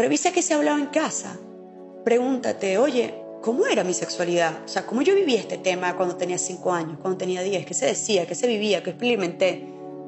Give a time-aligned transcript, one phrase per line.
[0.00, 1.38] Revisa qué se hablaba en casa.
[2.06, 4.64] Pregúntate, oye, ¿cómo era mi sexualidad?
[4.64, 7.66] O sea, ¿cómo yo vivía este tema cuando tenía 5 años, cuando tenía 10?
[7.66, 8.26] ¿Qué se decía?
[8.26, 8.82] ¿Qué se vivía?
[8.82, 9.62] ¿Qué experimenté?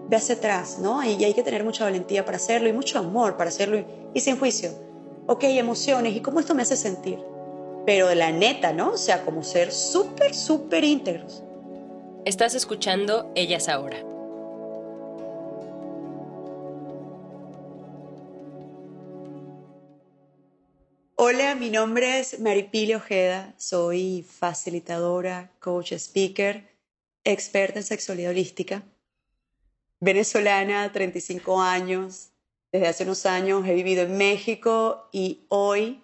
[0.08, 1.04] Ve hacia atrás, ¿no?
[1.04, 4.20] Y hay que tener mucha valentía para hacerlo y mucho amor para hacerlo y, y
[4.20, 4.70] sin juicio.
[5.26, 7.18] Ok, emociones, ¿y cómo esto me hace sentir?
[7.84, 8.92] Pero de la neta, ¿no?
[8.92, 11.44] O sea, como ser súper, súper íntegros.
[12.24, 14.11] Estás escuchando Ellas Ahora.
[21.24, 26.68] Hola, mi nombre es Maripili Ojeda, soy facilitadora, coach, speaker,
[27.22, 28.82] experta en sexualidad holística,
[30.00, 32.32] venezolana, 35 años,
[32.72, 36.02] desde hace unos años he vivido en México y hoy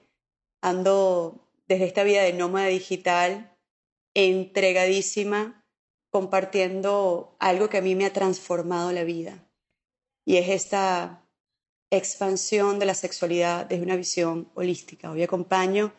[0.60, 3.56] ando desde esta vida de nómada digital
[4.14, 5.66] entregadísima
[6.10, 9.44] compartiendo algo que a mí me ha transformado la vida
[10.24, 11.27] y es esta
[11.90, 15.10] expansión de la sexualidad desde una visión holística.
[15.10, 15.92] Hoy acompaño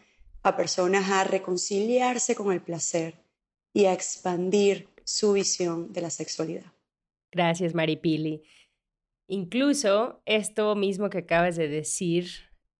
[0.43, 3.15] a personas a reconciliarse con el placer
[3.73, 6.71] y a expandir su visión de la sexualidad.
[7.31, 8.43] Gracias, Maripili.
[9.27, 12.29] Incluso esto mismo que acabas de decir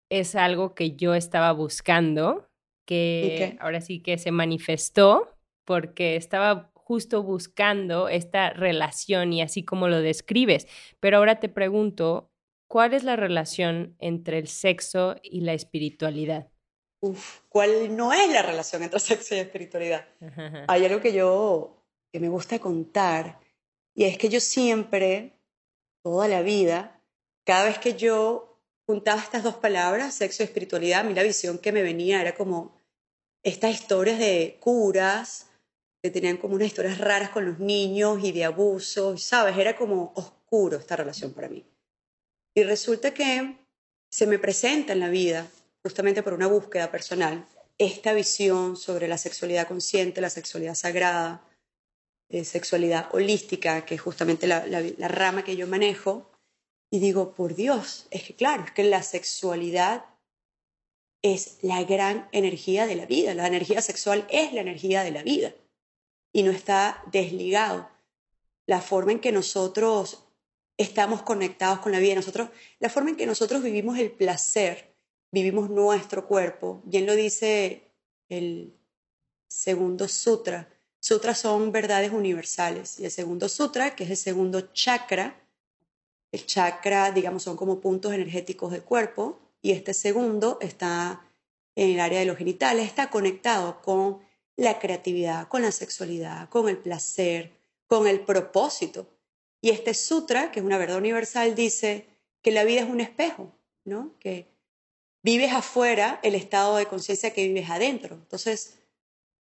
[0.10, 2.50] es algo que yo estaba buscando,
[2.86, 9.88] que ahora sí que se manifestó porque estaba justo buscando esta relación y así como
[9.88, 10.68] lo describes.
[11.00, 12.32] Pero ahora te pregunto,
[12.70, 16.48] ¿cuál es la relación entre el sexo y la espiritualidad?
[17.02, 20.08] Uf, ¿cuál no es la relación entre sexo y espiritualidad?
[20.68, 21.76] Hay algo que yo
[22.14, 23.40] que me gusta contar
[23.94, 25.38] y es que yo siempre
[26.02, 27.02] toda la vida,
[27.44, 31.58] cada vez que yo juntaba estas dos palabras, sexo y espiritualidad, a mí la visión
[31.58, 32.80] que me venía era como
[33.44, 35.52] estas historias de curas
[36.02, 39.58] que tenían como unas historias raras con los niños y de abusos, ¿sabes?
[39.58, 41.66] Era como oscuro esta relación para mí.
[42.60, 43.56] Y resulta que
[44.10, 45.50] se me presenta en la vida,
[45.82, 47.48] justamente por una búsqueda personal,
[47.78, 51.42] esta visión sobre la sexualidad consciente, la sexualidad sagrada,
[52.28, 56.30] eh, sexualidad holística, que es justamente la, la, rama que yo manejo,
[56.92, 60.04] y digo, por Dios, es que claro, es que la sexualidad
[61.22, 65.24] es la gran energía de la vida, la energía sexual es la energía de la
[65.24, 65.54] vida
[66.34, 67.90] y no está desligado.
[68.66, 70.26] La forma en que nosotros
[70.80, 74.92] estamos conectados con la vida, nosotros, la forma en que nosotros vivimos el placer,
[75.32, 77.84] vivimos nuestro cuerpo, bien lo dice
[78.30, 78.74] el
[79.48, 80.68] segundo sutra,
[81.02, 83.00] Sutras son verdades universales.
[83.00, 85.42] Y el segundo sutra, que es el segundo chakra,
[86.32, 89.40] el chakra, digamos, son como puntos energéticos del cuerpo.
[89.62, 91.26] Y este segundo está
[91.76, 94.20] en el área de los genitales, está conectado con
[94.58, 97.54] la creatividad, con la sexualidad, con el placer,
[97.88, 99.08] con el propósito.
[99.62, 102.08] Y este sutra, que es una verdad universal, dice
[102.42, 103.54] que la vida es un espejo,
[103.84, 104.18] ¿no?
[104.20, 104.48] Que
[105.22, 108.16] vives afuera el estado de conciencia que vives adentro.
[108.16, 108.80] Entonces,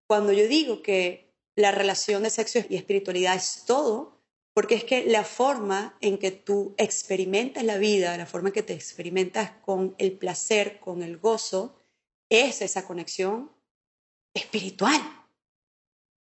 [0.07, 4.15] cuando yo digo que la relación de sexo y espiritualidad es todo,
[4.53, 8.63] porque es que la forma en que tú experimentas la vida, la forma en que
[8.63, 11.75] te experimentas con el placer, con el gozo,
[12.29, 13.51] es esa conexión
[14.33, 15.01] espiritual.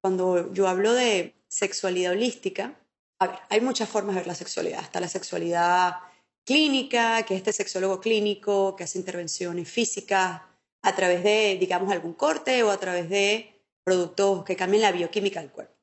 [0.01, 2.81] Cuando yo hablo de sexualidad holística,
[3.23, 4.83] a ver, hay muchas formas de ver la sexualidad.
[4.83, 5.97] Está la sexualidad
[6.45, 10.43] clínica, que es este sexólogo clínico que hace intervenciones físicas
[10.83, 15.41] a través de, digamos, algún corte o a través de productos que cambien la bioquímica
[15.41, 15.75] del cuerpo.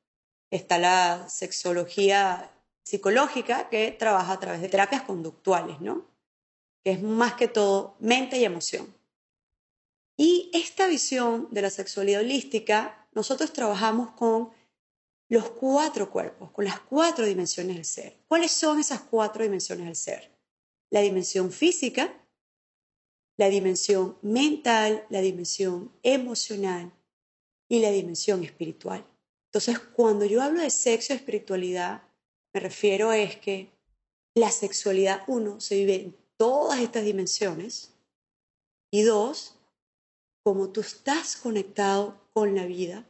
[0.50, 2.50] Está la sexología
[2.82, 6.06] psicológica que trabaja a través de terapias conductuales, ¿no?
[6.84, 8.94] Que es más que todo mente y emoción.
[10.16, 14.50] Y esta visión de la sexualidad holística, nosotros trabajamos con
[15.30, 18.16] los cuatro cuerpos, con las cuatro dimensiones del ser.
[18.26, 20.30] ¿Cuáles son esas cuatro dimensiones del ser?
[20.90, 22.12] La dimensión física,
[23.36, 26.92] la dimensión mental, la dimensión emocional
[27.68, 29.06] y la dimensión espiritual.
[29.46, 32.02] Entonces, cuando yo hablo de sexo y espiritualidad,
[32.52, 33.70] me refiero es que
[34.34, 37.94] la sexualidad, uno, se vive en todas estas dimensiones
[38.90, 39.54] y dos,
[40.42, 43.06] como tú estás conectado con la vida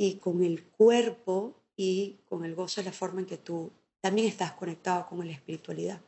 [0.00, 3.70] y con el cuerpo y con el gozo es la forma en que tú
[4.00, 6.00] también estás conectado con la espiritualidad.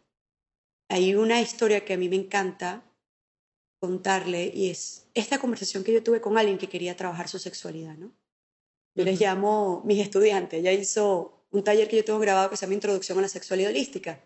[0.88, 2.82] Hay una historia que a mí me encanta
[3.78, 7.98] contarle y es esta conversación que yo tuve con alguien que quería trabajar su sexualidad,
[7.98, 8.10] ¿no?
[8.94, 12.64] Yo les llamo mis estudiantes, ella hizo un taller que yo tengo grabado que se
[12.64, 14.24] llama Introducción a la Sexualidad Holística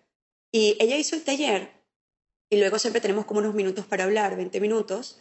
[0.53, 1.73] y ella hizo el taller
[2.51, 5.21] y luego siempre tenemos como unos minutos para hablar, 20 minutos,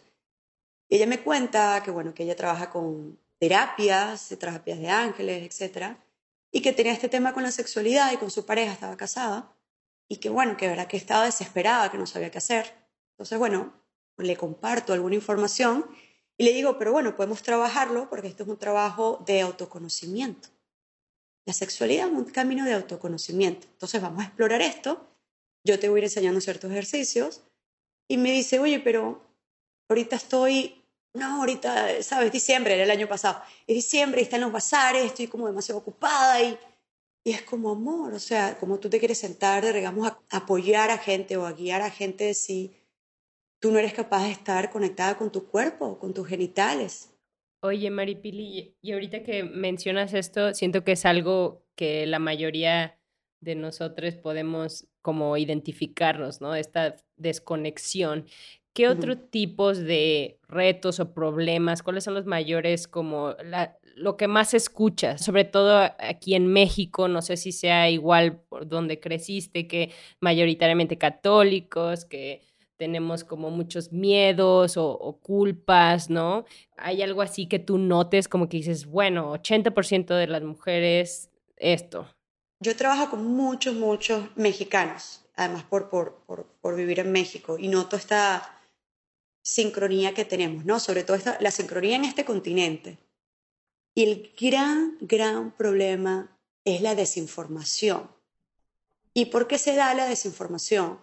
[0.88, 6.04] y ella me cuenta que bueno, que ella trabaja con terapias, terapias de ángeles, etcétera,
[6.50, 9.52] y que tenía este tema con la sexualidad y con su pareja, estaba casada,
[10.08, 12.72] y que bueno, que verdad que estaba desesperada, que no sabía qué hacer.
[13.12, 13.72] Entonces, bueno,
[14.18, 15.86] le comparto alguna información
[16.38, 20.48] y le digo, pero bueno, podemos trabajarlo porque esto es un trabajo de autoconocimiento.
[21.46, 23.66] La sexualidad es un camino de autoconocimiento.
[23.70, 25.08] Entonces vamos a explorar esto.
[25.64, 27.42] Yo te voy a ir enseñando ciertos ejercicios.
[28.08, 29.22] Y me dice, oye, pero
[29.88, 30.84] ahorita estoy
[31.16, 32.30] no, ahorita, ¿sabes?
[32.32, 33.42] Diciembre, era el año pasado.
[33.66, 36.58] Es diciembre están los bazares, estoy como demasiado ocupada y,
[37.24, 40.98] y es como amor, o sea, como tú te quieres sentar, digamos, a apoyar a
[40.98, 42.76] gente o a guiar a gente si
[43.58, 47.12] tú no eres capaz de estar conectada con tu cuerpo, con tus genitales.
[47.62, 52.98] Oye, Maripili, y ahorita que mencionas esto, siento que es algo que la mayoría
[53.40, 56.54] de nosotros podemos como identificarnos, ¿no?
[56.54, 58.26] Esta desconexión.
[58.76, 63.34] ¿Qué otro tipos de retos o problemas, cuáles son los mayores como
[63.94, 68.68] lo que más escuchas, sobre todo aquí en México, no sé si sea igual por
[68.68, 72.42] donde creciste, que mayoritariamente católicos, que
[72.76, 76.44] tenemos como muchos miedos o, o, culpas, ¿no?
[76.76, 82.14] Hay algo así que tú notes como que dices, bueno, 80% de las mujeres esto.
[82.60, 87.68] Yo trabajo con muchos, muchos mexicanos, además por, por, por, por vivir en México, y
[87.68, 88.52] noto esta
[89.46, 90.80] sincronía que tenemos, ¿no?
[90.80, 92.98] Sobre todo esta, la sincronía en este continente.
[93.94, 98.10] Y el gran, gran problema es la desinformación.
[99.14, 100.98] ¿Y por qué se da la desinformación?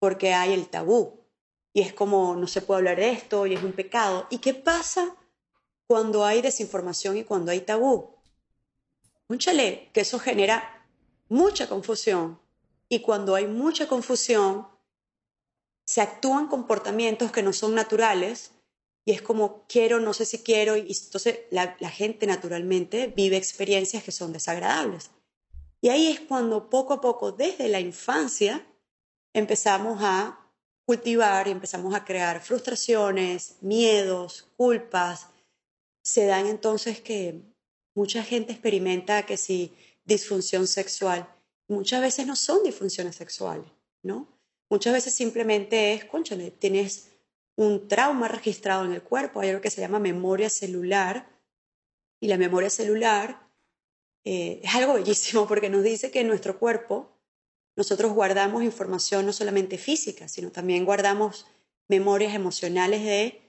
[0.00, 1.20] Porque hay el tabú.
[1.72, 4.26] Y es como, no se puede hablar de esto y es un pecado.
[4.30, 5.16] ¿Y qué pasa
[5.86, 8.16] cuando hay desinformación y cuando hay tabú?
[9.28, 10.88] Múchale, que eso genera
[11.28, 12.40] mucha confusión.
[12.88, 14.66] Y cuando hay mucha confusión,
[15.90, 18.52] se actúan comportamientos que no son naturales
[19.04, 24.04] y es como quiero, no sé si quiero, y entonces la, gente naturalmente vive experiencias
[24.04, 25.10] que son desagradables.
[25.80, 28.64] Y ahí es cuando poco a poco, desde la infancia,
[29.32, 30.38] empezamos a
[30.86, 35.26] cultivar y empezamos a crear frustraciones, miedos, culpas.
[36.04, 37.42] Se dan entonces que
[37.96, 41.28] mucha gente experimenta que si disfunción sexual,
[41.66, 43.66] muchas veces no son disfunciones sexuales,
[44.04, 44.39] ¿no?
[44.70, 47.10] Muchas veces simplemente es, conchale, tienes
[47.56, 51.28] un trauma registrado en el cuerpo, hay algo que se llama memoria celular,
[52.20, 53.48] y la memoria celular
[54.24, 57.18] eh, es algo bellísimo porque nos dice que en nuestro cuerpo
[57.76, 61.46] nosotros guardamos información no solamente física, sino también guardamos
[61.88, 63.40] memorias emocionales de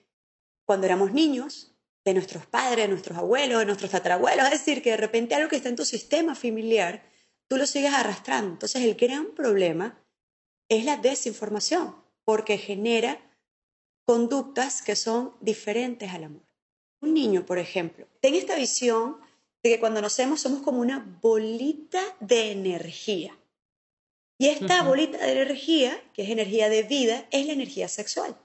[0.66, 4.46] cuando éramos niños, de nuestros padres, de nuestros abuelos, de nuestros tatarabuelos.
[4.46, 7.04] Es decir, que de repente algo que está en tu sistema familiar,
[7.48, 8.54] tú lo sigues arrastrando.
[8.54, 10.01] Entonces el gran problema
[10.72, 13.20] es la desinformación, porque genera
[14.06, 16.46] conductas que son diferentes al amor.
[17.02, 19.18] Un niño, por ejemplo, tiene esta visión
[19.62, 23.38] de que cuando nacemos somos como una bolita de energía.
[24.38, 28.38] Y esta bolita de energía, que es energía de vida, es la energía sexual.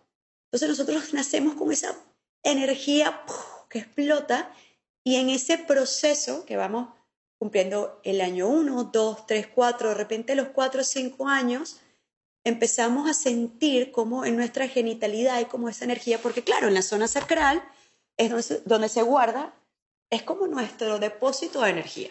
[0.47, 1.97] Entonces nosotros nacemos con esa
[2.43, 3.23] energía
[3.71, 4.53] que explota
[5.05, 6.89] y en ese proceso que vamos
[7.39, 11.81] cumpliendo el año 1, 2, 3, 4, de repente los 4 o 5 años,
[12.47, 16.83] empezamos a sentir como en nuestra genitalidad hay como esa energía, porque claro, en la
[16.83, 17.61] zona sacral
[18.17, 19.53] es donde se, guarda,
[20.11, 22.11] es como nuestro depósito de energía.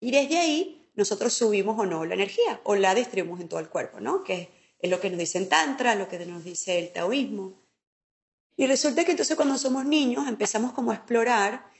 [0.00, 3.68] Y desde ahí nosotros subimos o no la energía, o la distribuimos en todo el
[3.68, 4.24] cuerpo, ¿no?
[4.24, 4.48] Que
[4.78, 7.60] es lo que nos dice el Tantra, lo que nos dice el taoísmo.
[8.56, 11.70] Y resulta que entonces cuando somos niños empezamos como a explorar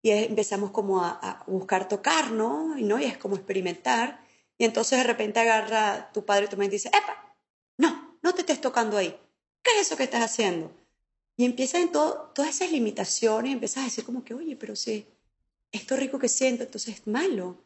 [0.00, 3.00] y empezamos como a, buscar tocarnos, ¿no?
[3.00, 4.24] Y es como experimentar.
[4.58, 7.31] Y entonces de repente agarra tu padre y tu madre y dice, ¡epa!
[8.22, 9.18] No, te estés tocando ahí.
[9.62, 10.72] ¿Qué es eso que estás haciendo?
[11.36, 15.06] Y empiezan en todo, todas esas limitaciones, empiezas a decir como que, oye, pero si
[15.72, 17.56] esto rico que siento, entonces es malo.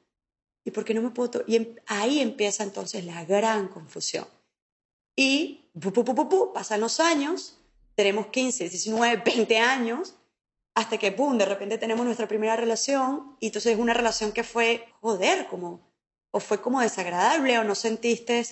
[0.65, 4.27] ¿Y por qué no me puedo Y em, ahí empieza entonces la gran confusión.
[5.15, 5.71] Y
[6.55, 7.59] pasan los años,
[7.95, 10.15] tenemos 15, 19, 20 años,
[10.75, 14.45] hasta que, boom, de repente tenemos nuestra primera relación y entonces es una relación que
[14.45, 15.81] fue, joder, como,
[16.31, 18.45] o fue como desagradable o no sentiste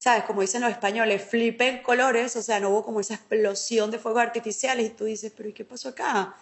[0.00, 0.24] ¿sabes?
[0.24, 4.22] Como dicen los españoles, flipen colores, o sea, no hubo como esa explosión de fuegos
[4.22, 6.34] artificiales y tú dices, pero ¿y qué pasó acá?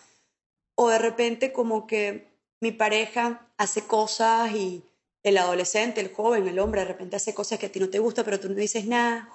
[0.77, 2.29] O de repente como que
[2.61, 4.83] mi pareja hace cosas y
[5.25, 7.99] el adolescente, el joven, el hombre, de repente hace cosas que a ti no te
[7.99, 9.29] gustan, pero tú no dices nada.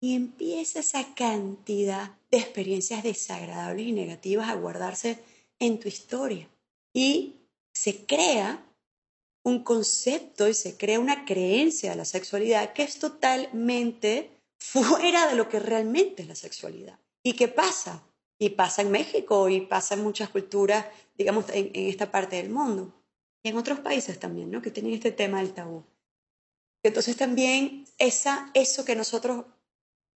[0.00, 5.18] y empieza esa cantidad de experiencias desagradables y negativas a guardarse
[5.58, 6.48] en tu historia.
[6.94, 7.34] Y
[7.72, 8.64] se crea
[9.48, 15.36] un concepto y se crea una creencia de la sexualidad que es totalmente fuera de
[15.36, 16.98] lo que realmente es la sexualidad.
[17.22, 18.02] ¿Y qué pasa?
[18.38, 20.86] Y pasa en México y pasa en muchas culturas,
[21.16, 22.94] digamos, en, esta parte del mundo.
[23.42, 24.62] Y en otros países también, ¿no?
[24.62, 25.84] Que tienen este tema del tabú.
[26.82, 29.46] Entonces también esa, eso que nosotros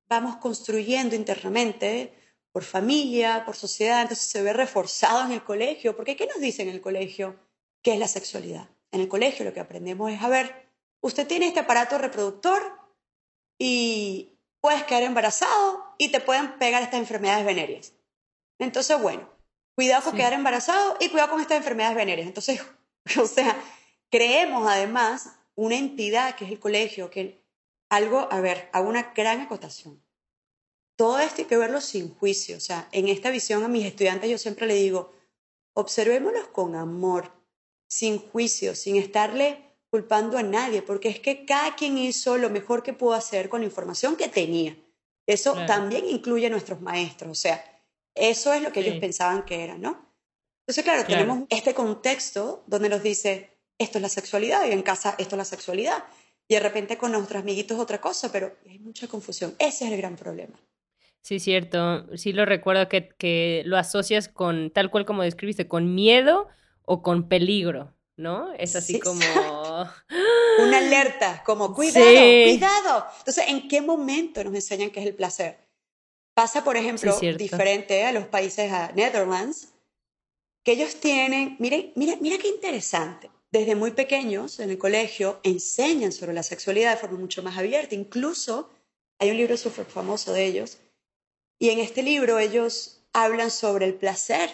[0.07, 2.13] vamos construyendo internamente,
[2.51, 5.95] por familia, por sociedad, entonces se ve reforzado en el colegio.
[5.95, 7.39] Porque ¿qué nos dicen en el colegio?
[7.81, 8.69] ¿Qué es la sexualidad?
[8.91, 10.69] En el colegio lo que aprendemos es, a ver,
[11.01, 12.77] usted tiene este aparato reproductor
[13.57, 17.93] y puedes quedar embarazado y te pueden pegar estas enfermedades venéreas.
[18.59, 19.29] Entonces, bueno,
[19.75, 22.27] cuidado con quedar embarazado y cuidado con estas enfermedades venéreas.
[22.27, 22.61] Entonces,
[23.19, 23.55] o sea,
[24.09, 27.41] creemos además una entidad que es el colegio, que
[27.89, 30.01] algo, a ver, hago una gran acotación.
[30.95, 32.57] Todo esto hay que verlo sin juicio.
[32.57, 35.11] O sea, en esta visión a mis estudiantes yo siempre le digo,
[35.73, 37.31] observémoslos con amor,
[37.91, 39.57] sin juicio, sin estarle
[39.89, 43.59] culpando a nadie, porque es que cada quien hizo lo mejor que pudo hacer con
[43.59, 44.77] la información que tenía.
[45.27, 47.63] Eso también incluye a nuestros maestros, o sea,
[48.15, 50.09] eso es lo que ellos pensaban que era, ¿no?
[50.61, 55.15] Entonces, claro, tenemos este contexto donde nos dice, esto es la sexualidad, y en casa
[55.17, 56.05] esto es la sexualidad,
[56.47, 59.53] y de repente con nuestros amiguitos otra cosa, pero hay mucha confusión.
[59.59, 60.57] Ese es el gran problema.
[61.21, 62.07] Sí, cierto.
[62.17, 66.47] Sí lo recuerdo que, que lo asocias con, tal cual como describiste, con miedo
[66.91, 68.51] o con peligro, ¿no?
[68.53, 69.21] Es así como...
[70.59, 73.05] Una alerta, como cuidado, cuidado.
[73.19, 75.57] Entonces, ¿en qué momento nos enseñan qué es el placer?
[76.33, 79.69] Pasa, por ejemplo, diferente a los países a Netherlands,
[80.65, 83.31] que ellos tienen, miren, mira, mira qué interesante.
[83.49, 87.95] Desde muy pequeños en el colegio enseñan sobre la sexualidad de forma mucho más abierta.
[87.95, 88.69] Incluso
[89.19, 90.79] hay un libro súper famoso de ellos.
[91.59, 94.49] Y en este libro ellos hablan sobre el placer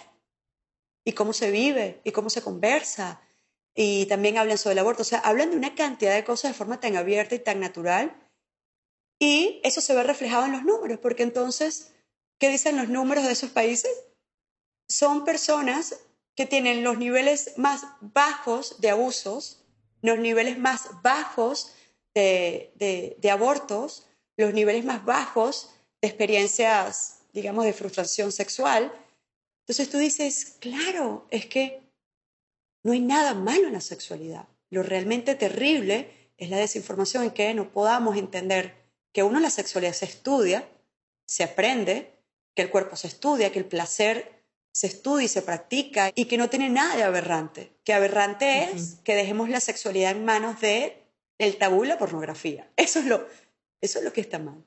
[1.08, 3.22] y cómo se vive y cómo se conversa.
[3.74, 5.04] Y también hablan sobre el aborto.
[5.04, 8.14] O sea, hablan de una cantidad de cosas de forma tan abierta y tan natural.
[9.18, 11.94] Y eso se ve reflejado en los números, porque entonces,
[12.40, 13.90] ¿qué dicen los números de esos países?
[14.90, 15.96] Son personas
[16.36, 19.64] que tienen los niveles más bajos de abusos,
[20.02, 21.74] los niveles más bajos
[22.14, 25.72] de, abortos, los niveles más bajos
[26.02, 28.92] de experiencias, digamos, de frustración sexual
[29.68, 31.82] entonces tú dices, claro, es que
[32.84, 34.48] no hay nada malo en la sexualidad.
[34.70, 38.76] Lo realmente terrible es la desinformación en que no podamos entender
[39.12, 40.70] que uno la sexualidad se estudia,
[41.26, 42.14] se aprende,
[42.56, 46.38] que el cuerpo se estudia, que el placer se estudia y se practica y que
[46.38, 47.74] no tiene nada de aberrante.
[47.84, 51.04] Que aberrante es que dejemos la sexualidad en manos de
[51.40, 52.72] el tabú y la pornografía.
[52.78, 53.28] Eso es lo,
[53.82, 54.64] eso es lo que está mal.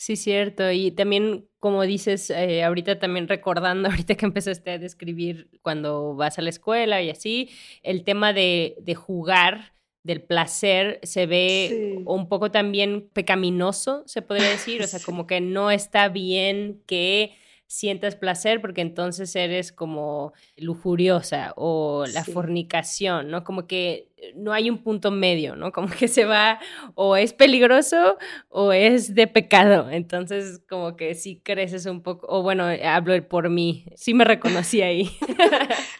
[0.00, 0.70] Sí, cierto.
[0.72, 6.38] Y también, como dices, eh, ahorita también recordando, ahorita que empezaste a describir cuando vas
[6.38, 7.50] a la escuela y así,
[7.82, 14.48] el tema de, de jugar, del placer, se ve un poco también pecaminoso, se podría
[14.48, 14.82] decir.
[14.82, 17.36] O sea, como que no está bien que
[17.70, 23.44] sientas placer porque entonces eres como lujuriosa o la fornicación, ¿no?
[23.44, 25.70] Como que no hay un punto medio, ¿no?
[25.70, 26.58] Como que se va
[26.96, 29.88] o es peligroso o es de pecado.
[29.88, 34.82] Entonces, como que sí creces un poco, o bueno, hablo por mí, sí me reconocí
[34.82, 35.16] ahí.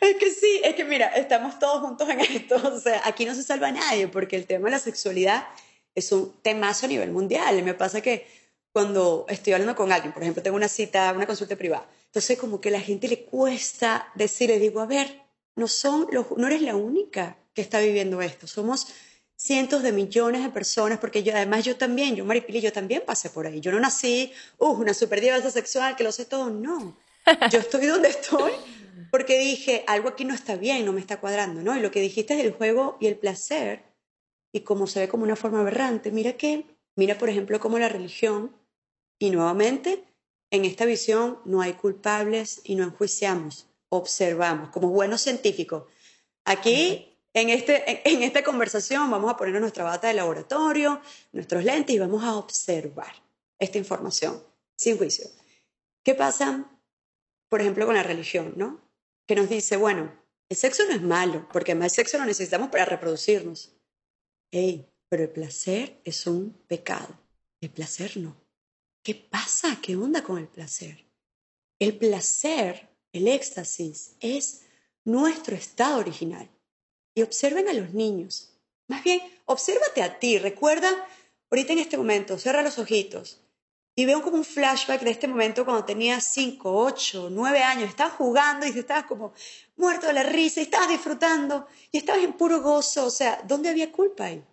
[0.00, 3.34] es que sí, es que mira, estamos todos juntos en esto, o sea, aquí no
[3.36, 5.44] se salva nadie porque el tema de la sexualidad
[5.94, 7.62] es un temazo a nivel mundial.
[7.62, 8.26] Me pasa que
[8.72, 12.60] cuando estoy hablando con alguien, por ejemplo, tengo una cita, una consulta privada, entonces como
[12.60, 15.22] que a la gente le cuesta decir, le digo, a ver,
[15.56, 18.88] no, son los, no eres la única que está viviendo esto, somos
[19.36, 23.30] cientos de millones de personas, porque yo, además yo también, yo Maripili, yo también pasé
[23.30, 26.96] por ahí, yo no nací, uh, una super diversa sexual que lo sé todo, no,
[27.50, 28.52] yo estoy donde estoy
[29.10, 31.76] porque dije, algo aquí no está bien, no me está cuadrando, ¿no?
[31.76, 33.82] Y lo que dijiste del juego y el placer,
[34.52, 36.64] y cómo se ve como una forma aberrante, mira que,
[37.00, 38.54] mira por ejemplo cómo la religión
[39.18, 40.04] y nuevamente,
[40.50, 45.84] en esta visión no hay culpables y no enjuiciamos, observamos como buenos científicos.
[46.44, 51.00] Aquí, en, este, en, esta conversación, vamos a poner nuestra bata de laboratorio,
[51.32, 53.14] nuestros lentes y vamos a observar
[53.58, 54.42] esta información
[54.76, 55.26] sin juicio.
[56.04, 56.70] ¿Qué pasa,
[57.48, 58.78] por ejemplo, con la religión, no?
[59.26, 60.12] Que nos dice, bueno,
[60.50, 63.74] el sexo no es malo, porque más sexo lo necesitamos para reproducirnos.
[64.50, 67.18] Hey, pero el placer es un pecado.
[67.60, 68.36] El placer no.
[69.02, 69.78] ¿Qué pasa?
[69.82, 71.04] ¿Qué onda con el placer?
[71.80, 74.62] El placer, el éxtasis, es
[75.04, 76.48] nuestro estado original.
[77.14, 78.56] Y observen a los niños.
[78.86, 80.38] Más bien, obsérvate a ti.
[80.38, 80.88] Recuerda,
[81.50, 83.40] ahorita en este momento, cierra los ojitos
[83.96, 87.88] y veo como un flashback de este momento cuando tenías 5, 8, 9 años.
[87.88, 89.32] Estabas jugando y estabas como
[89.76, 93.06] muerto de la risa y estabas disfrutando y estabas en puro gozo.
[93.06, 94.44] O sea, ¿dónde había culpa ahí?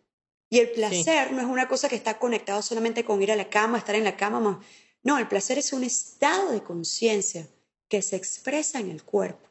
[0.49, 3.49] Y el placer no es una cosa que está conectado solamente con ir a la
[3.49, 4.61] cama, estar en la cama.
[5.03, 7.47] No, el placer es un estado de conciencia
[7.89, 9.47] que se expresa en el cuerpo.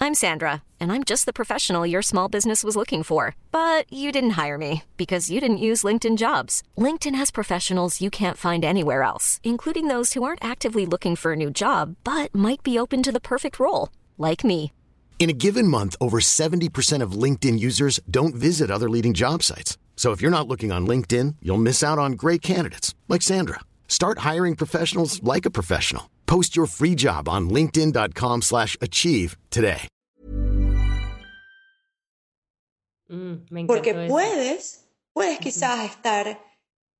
[0.00, 3.36] I'm Sandra, and I'm just the professional your small business was looking for.
[3.50, 6.62] But you didn't hire me because you didn't use LinkedIn jobs.
[6.76, 11.32] LinkedIn has professionals you can't find anywhere else, including those who aren't actively looking for
[11.32, 14.72] a new job but might be open to the perfect role, like me.
[15.18, 19.78] In a given month, over 70% of LinkedIn users don't visit other leading job sites.
[19.96, 23.60] So if you're not looking on LinkedIn, you'll miss out on great candidates like Sandra.
[23.88, 26.10] Start hiring professionals like a professional.
[26.26, 29.88] Post your free job on linkedin.com/achieve today.
[33.08, 34.80] Mm, Porque puedes,
[35.12, 36.40] puedes quizás estar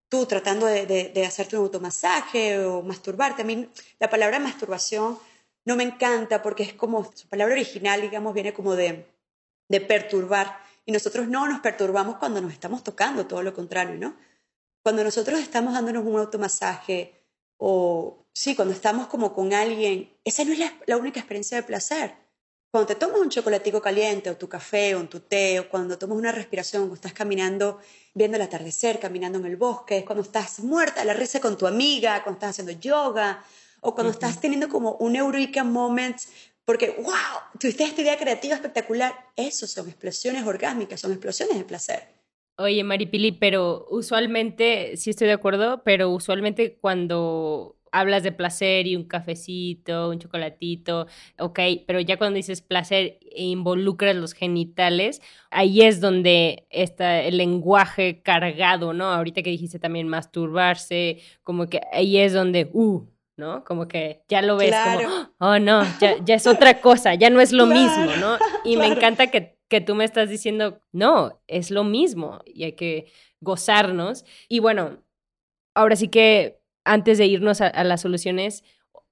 [0.09, 3.43] tú tratando de, de, de hacerte un automasaje o masturbarte.
[3.43, 3.67] A mí
[3.99, 5.19] la palabra masturbación
[5.65, 9.07] no me encanta porque es como, su palabra original, digamos, viene como de,
[9.69, 10.59] de perturbar.
[10.87, 14.17] Y nosotros no nos perturbamos cuando nos estamos tocando, todo lo contrario, ¿no?
[14.83, 17.15] Cuando nosotros estamos dándonos un automasaje
[17.57, 22.15] o, sí, cuando estamos como con alguien, esa no es la, única experiencia de placer.
[22.71, 26.19] Cuando te tomas un chocolatico caliente o tu café o tu té o cuando tomas
[26.19, 27.79] una respiración, cuando estás caminando,
[28.13, 32.23] viendo el atardecer, caminando en el bosque, cuando estás muerta la risa con tu amiga,
[32.25, 33.43] cuando estás haciendo yoga,
[33.85, 36.17] o cuando estás teniendo como un eureka moment
[36.65, 39.13] porque, wow, tuviste esta idea creativa espectacular.
[39.37, 42.09] Eso son explosiones orgásmicas, son explosiones de placer.
[42.57, 48.97] Oye, Maripili, pero usualmente, sí estoy de acuerdo, pero usualmente cuando hablas de placer y
[48.97, 51.07] un cafecito, un chocolatito,
[51.39, 57.37] ok, pero ya cuando dices placer e involucras los genitales, ahí es donde está el
[57.37, 59.13] lenguaje cargado, ¿no?
[59.13, 63.65] Ahorita que dijiste también masturbarse, como que ahí es donde, uh, ¿no?
[63.65, 67.41] Como que ya lo ves como, oh no, ya, ya, es otra cosa, ya no
[67.41, 68.39] es lo mismo, ¿no?
[68.65, 72.73] Y me encanta que, que tú me estás diciendo, no, es lo mismo y hay
[72.73, 74.25] que gozarnos.
[74.49, 75.03] Y bueno,
[75.75, 78.65] ahora sí que antes de irnos a, a las soluciones,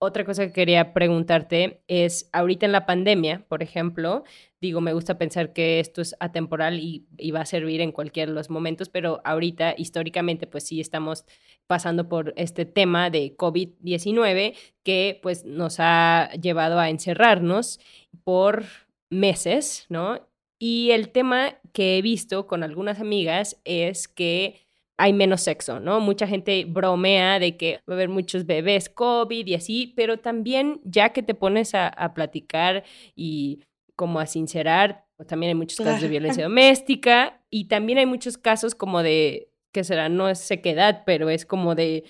[0.05, 4.25] otra cosa que quería preguntarte es, ahorita en la pandemia, por ejemplo,
[4.61, 8.35] digo, me gusta pensar que esto es atemporal y, va a servir en cualquier de
[8.35, 11.25] los momentos, pero ahorita históricamente pues sí estamos
[11.69, 17.79] pasando por este tema de COVID-19 que pues nos ha llevado a encerrarnos
[18.25, 18.65] por
[19.09, 20.21] meses, ¿no?
[20.59, 24.57] Y el tema que he visto con algunas amigas es que
[25.03, 25.99] hay menos sexo, ¿no?
[25.99, 30.81] Mucha gente bromea de que va a haber muchos bebés COVID y así, pero también
[30.85, 32.85] ya que te pones a, platicar
[33.17, 33.65] y
[33.97, 38.39] como a sincerar, pues también hay muchos casos de violencia doméstica y también hay muchos
[38.39, 42.05] casos como de, que será, no es sequedad, pero es como de,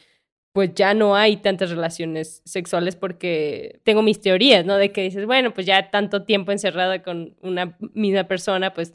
[0.52, 4.76] pues ya no hay tantas relaciones sexuales porque tengo mis teorías, ¿no?
[4.76, 8.92] De que dices, bueno, pues ya tanto tiempo encerrada con una misma persona, pues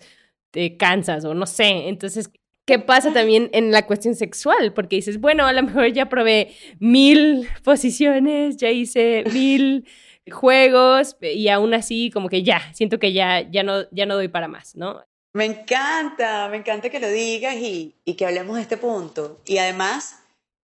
[0.51, 1.87] te cansas o no sé.
[1.87, 2.29] Entonces,
[2.67, 4.73] ¿Qué pasa también en la cuestión sexual?
[4.73, 9.87] Porque dices, bueno, a lo mejor ya probé mil posiciones, ya hice mil
[10.29, 14.27] juegos y aún así como que ya, siento que ya, ya, no, ya no doy
[14.27, 15.01] para más, ¿no?
[15.31, 19.39] Me encanta, me encanta que lo digas y, y que hablemos de este punto.
[19.45, 20.19] Y además,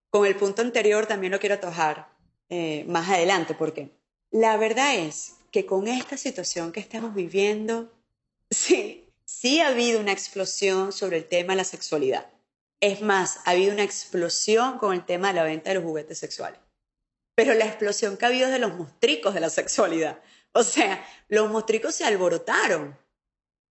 [0.10, 2.10] con el punto anterior también lo quiero tojar
[2.50, 3.92] eh, más adelante, porque
[4.30, 7.94] la verdad es que con esta situación que estamos viviendo,
[8.52, 12.30] sí, sí ha habido una explosión sobre el tema de la sexualidad.
[12.80, 16.18] Es más, ha habido una explosión con el tema de la venta de los juguetes
[16.18, 16.60] sexuales.
[17.36, 20.20] Pero la explosión que ha habido es de los mostricos de la sexualidad.
[20.52, 22.98] O sea, los mostricos se alborotaron.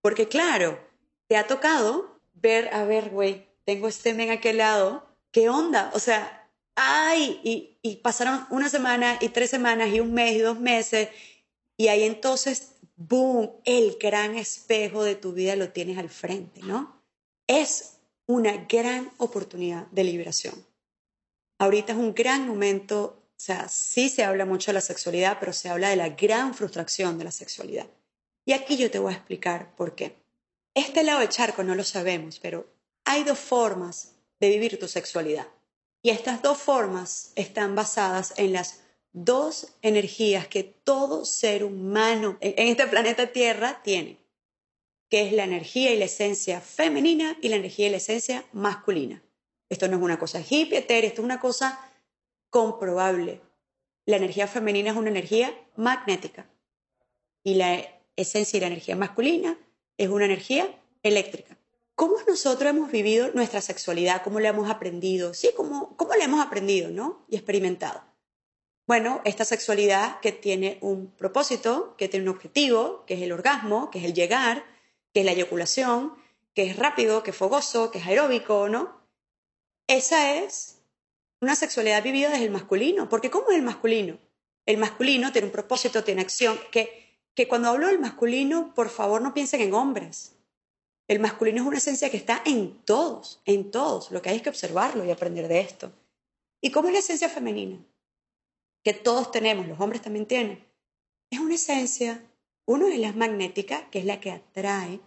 [0.00, 0.80] Porque claro,
[1.28, 5.90] te ha tocado ver, a ver, güey, tengo este men aquel lado, ¿qué onda?
[5.94, 10.38] O sea, ay, y, y pasaron una semana y tres semanas y un mes y
[10.40, 11.08] dos meses,
[11.76, 12.71] y ahí entonces
[13.08, 17.02] boom, el gran espejo de tu vida lo tienes al frente, ¿no?
[17.46, 20.66] Es una gran oportunidad de liberación.
[21.58, 25.52] Ahorita es un gran momento, o sea, sí se habla mucho de la sexualidad, pero
[25.52, 27.86] se habla de la gran frustración de la sexualidad.
[28.44, 30.16] Y aquí yo te voy a explicar por qué.
[30.74, 32.66] Este lado del charco no lo sabemos, pero
[33.04, 35.46] hay dos formas de vivir tu sexualidad.
[36.02, 38.81] Y estas dos formas están basadas en las
[39.12, 44.18] dos energías que todo ser humano en este planeta Tierra tiene,
[45.08, 49.22] que es la energía y la esencia femenina y la energía y la esencia masculina.
[49.68, 51.80] Esto no es una cosa hippie, esto es una cosa
[52.50, 53.40] comprobable.
[54.04, 56.50] La energía femenina es una energía magnética
[57.44, 57.82] y la
[58.16, 59.58] esencia y la energía masculina
[59.96, 60.68] es una energía
[61.02, 61.56] eléctrica.
[61.94, 64.22] ¿Cómo nosotros hemos vivido nuestra sexualidad?
[64.22, 65.34] ¿Cómo la hemos aprendido?
[65.34, 67.24] Sí, ¿cómo, cómo la hemos aprendido, no?
[67.28, 68.11] Y experimentado.
[68.92, 73.90] Bueno, esta sexualidad que tiene un propósito, que tiene un objetivo, que es el orgasmo,
[73.90, 74.66] que es el llegar,
[75.14, 76.12] que es la eyaculación,
[76.52, 79.00] que es rápido, que es fogoso, que es aeróbico, ¿no?
[79.86, 80.82] Esa es
[81.40, 83.08] una sexualidad vivida desde el masculino.
[83.08, 84.18] Porque ¿cómo es el masculino?
[84.66, 89.22] El masculino tiene un propósito, tiene acción, que, que cuando hablo del masculino, por favor
[89.22, 90.34] no piensen en hombres.
[91.08, 94.10] El masculino es una esencia que está en todos, en todos.
[94.10, 95.90] Lo que hay es que observarlo y aprender de esto.
[96.60, 97.82] ¿Y cómo es la esencia femenina?
[98.82, 100.64] Que todos tenemos, los hombres también tienen.
[101.30, 102.22] Es una esencia,
[102.64, 105.00] uno es la magnética, que es la que atrae,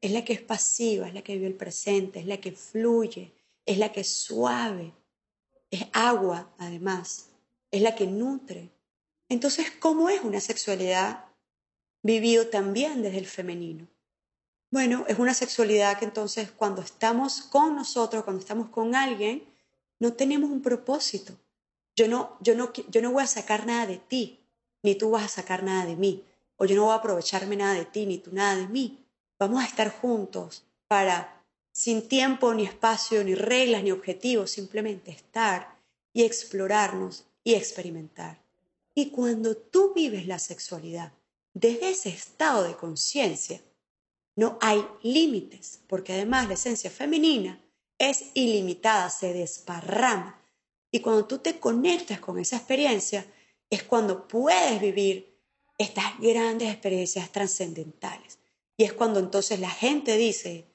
[0.00, 3.32] es la que es pasiva, es la que vive el presente, es la que fluye,
[3.64, 4.92] es la que es suave,
[5.70, 7.30] es agua además,
[7.70, 8.70] es la que nutre.
[9.28, 11.24] Entonces, ¿cómo es una sexualidad
[12.02, 13.88] vivido también desde el femenino?
[14.70, 19.44] Bueno, es una sexualidad que entonces cuando estamos con nosotros, cuando estamos con alguien,
[19.98, 21.36] no tenemos un propósito.
[21.96, 24.38] Yo no, yo no, yo no voy a sacar nada de ti,
[24.82, 26.24] ni tú vas a sacar nada de mí,
[26.56, 29.04] o yo no voy a aprovecharme nada de ti, ni tú nada de mí.
[29.38, 35.76] Vamos a estar juntos para, sin tiempo, ni espacio, ni reglas, ni objetivos, simplemente estar
[36.12, 38.38] y explorarnos y experimentar.
[38.94, 41.12] Y cuando tú vives la sexualidad
[41.52, 43.60] desde ese estado de conciencia,
[44.36, 47.58] no hay límites, porque además la esencia femenina
[47.98, 50.38] es ilimitada, se desparrama.
[50.90, 53.26] Y cuando tú te conectas con esa experiencia,
[53.68, 55.36] es cuando puedes vivir
[55.78, 58.38] estas grandes experiencias trascendentales.
[58.76, 60.66] Y es cuando entonces la gente dice,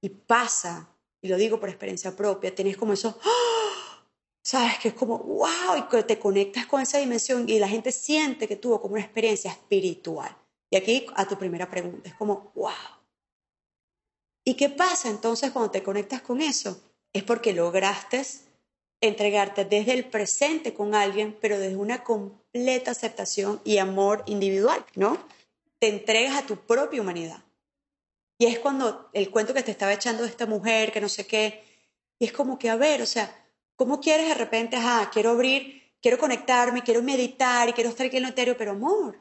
[0.00, 4.04] y pasa, y lo digo por experiencia propia, tenés como eso, ¡ah!
[4.42, 7.90] sabes que es como, wow, y que te conectas con esa dimensión y la gente
[7.90, 10.36] siente que tuvo como una experiencia espiritual.
[10.70, 12.72] Y aquí a tu primera pregunta, es como, wow,
[14.48, 16.80] ¿Y qué pasa entonces cuando te conectas con eso?
[17.12, 18.24] Es porque lograste
[19.08, 25.18] entregarte desde el presente con alguien, pero desde una completa aceptación y amor individual, ¿no?
[25.78, 27.42] Te entregas a tu propia humanidad.
[28.38, 31.26] Y es cuando el cuento que te estaba echando de esta mujer, que no sé
[31.26, 31.64] qué,
[32.18, 33.34] y es como que, a ver, o sea,
[33.76, 38.18] ¿cómo quieres de repente, ah, quiero abrir, quiero conectarme, quiero meditar y quiero estar aquí
[38.18, 39.18] en lo etéreo, pero amor,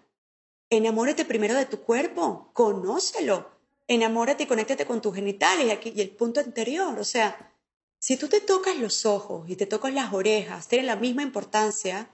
[0.69, 3.49] enamórate primero de tu cuerpo, conócelo,
[3.87, 6.97] enamórate y conéctate con tus genitales y, aquí, y el punto anterior.
[6.99, 7.53] O sea,
[7.99, 12.09] si tú te tocas los ojos y te tocas las orejas, tiene la misma importancia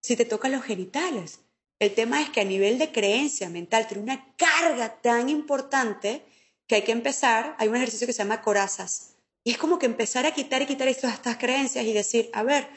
[0.00, 1.40] si te tocas los genitales.
[1.78, 6.24] El tema es que a nivel de creencia mental tiene una carga tan importante
[6.66, 9.14] que hay que empezar, hay un ejercicio que se llama corazas.
[9.44, 12.42] Y es como que empezar a quitar y quitar todas estas creencias y decir, a
[12.42, 12.68] ver,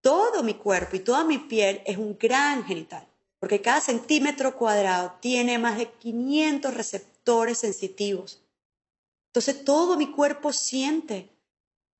[0.00, 3.06] todo mi cuerpo y toda mi piel es un gran genital,
[3.38, 8.42] porque cada centímetro cuadrado tiene más de 500 receptores sensitivos.
[9.28, 11.31] Entonces todo mi cuerpo siente.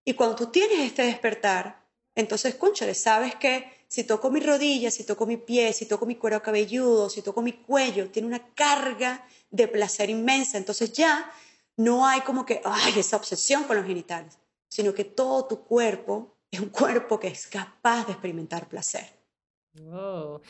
[0.05, 1.83] Y cuando tú tienes este despertar,
[2.15, 6.17] entonces, conchale, sabes que si toco mi rodilla, si toco mi pie, si toco mi
[6.17, 10.59] cuero cabelludo, si toco mi cuello, tiene una carga de placer inmensa.
[10.59, 11.31] Entonces ya
[11.77, 14.39] no hay como que, ay, esa obsesión con los genitales,
[14.69, 19.22] sino que todo tu cuerpo es un cuerpo que es capaz de experimentar placer.
[19.81, 20.41] Oh.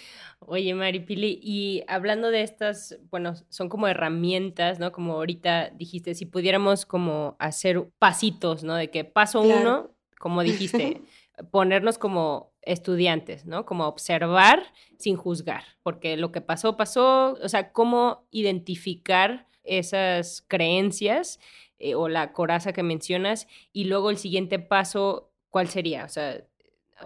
[0.40, 4.90] Oye, Maripili, y hablando de estas, bueno, son como herramientas, ¿no?
[4.90, 8.74] Como ahorita dijiste, si pudiéramos como hacer pasitos, ¿no?
[8.74, 11.02] De que paso uno, como dijiste,
[11.52, 13.64] ponernos como estudiantes, ¿no?
[13.64, 14.64] Como observar
[14.98, 21.38] sin juzgar, porque lo que pasó, pasó, o sea, cómo identificar esas creencias
[21.78, 26.04] eh, o la coraza que mencionas y luego el siguiente paso, ¿cuál sería?
[26.04, 26.44] O sea,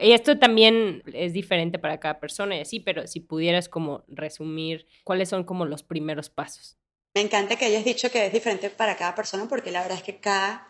[0.00, 4.86] y esto también es diferente para cada persona y así, pero si pudieras como resumir
[5.04, 6.76] cuáles son como los primeros pasos.
[7.14, 10.02] Me encanta que hayas dicho que es diferente para cada persona porque la verdad es
[10.02, 10.68] que cada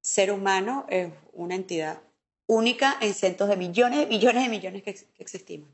[0.00, 2.00] ser humano es una entidad
[2.46, 5.70] única en cientos de millones, de millones de millones que, que existimos.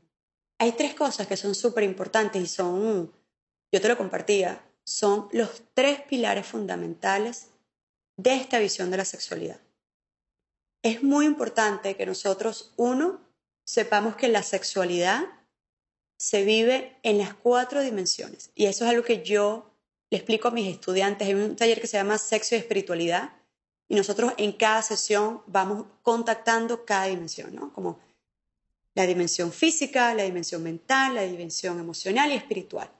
[0.59, 3.11] Hay tres cosas que son súper importantes y son,
[3.71, 7.49] yo te lo compartía, son los tres pilares fundamentales
[8.17, 9.59] de esta visión de la sexualidad
[10.83, 13.21] es muy importante que nosotros, uno,
[13.63, 15.23] sepamos que la sexualidad
[16.17, 18.51] se vive en las cuatro dimensiones.
[18.53, 19.71] Y eso es algo que yo
[20.09, 21.27] le explico a mis estudiantes.
[21.27, 23.33] Hay un taller que se llama Sexo y Espiritualidad.
[23.87, 27.73] Y nosotros en cada sesión vamos contactando cada dimensión, ¿no?
[27.73, 27.99] Como
[28.93, 32.91] la dimensión física, la dimensión mental, la dimensión emocional y espiritual.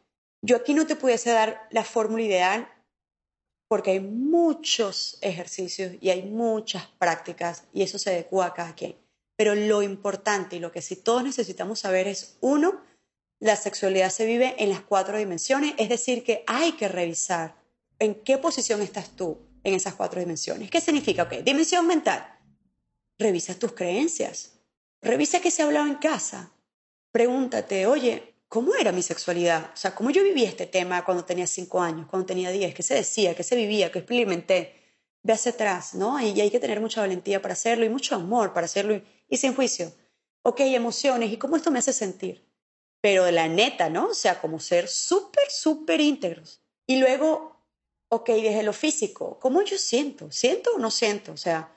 [0.41, 2.67] Yo aquí no te pudiese dar la fórmula ideal
[3.73, 8.95] porque hay muchos ejercicios y hay muchas prácticas y eso se adecua a cada quien.
[9.35, 12.83] Pero lo importante y lo que sí todos necesitamos saber es, uno,
[13.39, 17.55] la sexualidad se vive en las cuatro dimensiones, es decir, que hay que revisar
[17.97, 20.69] en qué posición estás tú en esas cuatro dimensiones.
[20.69, 21.23] ¿Qué significa?
[21.23, 22.31] Ok, dimensión mental.
[23.17, 24.59] Revisa tus creencias.
[25.01, 26.51] Revisa qué se ha hablado en casa.
[27.11, 29.71] Pregúntate, oye, ¿cómo era mi sexualidad?
[29.73, 32.75] O sea, ¿cómo yo viví este tema cuando tenía cinco años, cuando tenía diez?
[32.75, 33.33] ¿Qué se decía?
[33.33, 33.91] ¿Qué se vivía?
[33.91, 34.79] ¿Qué experimenté?
[35.23, 36.21] Ve hacia atrás, ¿no?
[36.21, 39.55] Y hay que tener mucha valentía para hacerlo y mucho amor para hacerlo y, sin
[39.55, 39.91] juicio.
[40.43, 41.31] Ok, emociones.
[41.31, 42.45] ¿Y cómo esto me hace sentir?
[43.01, 44.09] Pero la neta, ¿no?
[44.09, 46.61] O sea, como ser súper, súper íntegros.
[46.85, 47.57] Y luego,
[48.09, 50.31] ok, desde lo físico, ¿cómo yo siento?
[50.31, 51.31] ¿Siento o no siento?
[51.31, 51.71] O sea,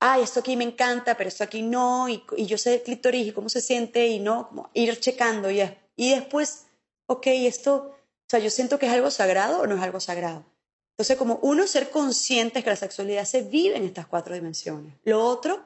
[0.00, 3.32] ay, esto aquí me encanta, pero esto aquí no, y, yo sé el clítoris y
[3.32, 5.60] cómo se siente, y no, como ir checando, y,
[5.96, 6.66] y después,
[7.06, 10.44] ok, esto, o sea, yo siento que es algo sagrado o no es algo sagrado.
[10.92, 14.94] Entonces, como uno ser consciente que la sexualidad se vive en estas cuatro dimensiones.
[15.04, 15.64] Lo otro,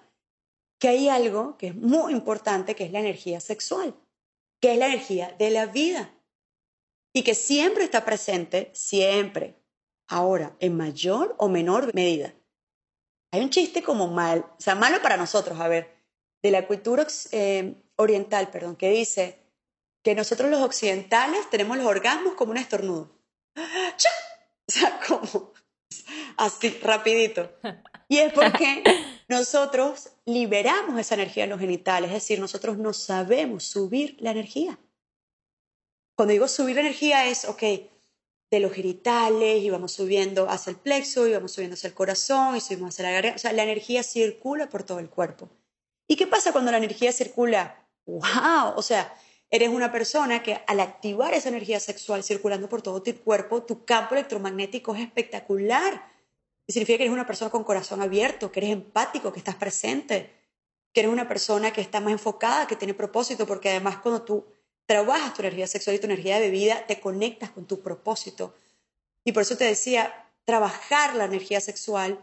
[0.78, 3.94] que hay algo que es muy importante, que es la energía sexual,
[4.60, 6.12] que es la energía de la vida,
[7.12, 9.56] y que siempre está presente, siempre,
[10.08, 12.34] ahora, en mayor o menor medida
[13.32, 15.94] hay un chiste como mal, o sea, malo para nosotros, a ver,
[16.42, 19.38] de la cultura eh, oriental, perdón, que dice
[20.02, 23.10] que nosotros los occidentales tenemos los orgasmos como un estornudo.
[23.56, 25.52] O sea, como
[26.36, 27.52] así, rapidito.
[28.08, 28.82] Y es porque
[29.28, 34.78] nosotros liberamos esa energía en los genitales, es decir, nosotros no sabemos subir la energía.
[36.16, 37.62] Cuando digo subir la energía es, ok,
[38.50, 42.56] de los genitales y vamos subiendo hacia el plexo y vamos subiendo hacia el corazón
[42.56, 43.36] y subimos hacia la garganta.
[43.36, 45.48] O sea, la energía circula por todo el cuerpo.
[46.08, 47.86] ¿Y qué pasa cuando la energía circula?
[48.06, 48.74] ¡Wow!
[48.74, 49.14] O sea,
[49.50, 53.84] eres una persona que al activar esa energía sexual circulando por todo tu cuerpo, tu
[53.84, 56.08] campo electromagnético es espectacular.
[56.66, 60.30] Y significa que eres una persona con corazón abierto, que eres empático, que estás presente,
[60.92, 64.46] que eres una persona que está más enfocada, que tiene propósito, porque además cuando tú
[64.86, 68.54] trabajas tu energía sexual y tu energía de vida, te conectas con tu propósito.
[69.24, 72.20] Y por eso te decía, trabajar la energía sexual